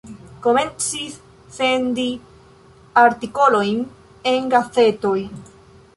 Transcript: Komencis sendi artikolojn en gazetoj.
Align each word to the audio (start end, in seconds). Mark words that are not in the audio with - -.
Komencis 0.45 1.17
sendi 1.57 2.07
artikolojn 3.03 3.87
en 4.33 4.51
gazetoj. 4.55 5.17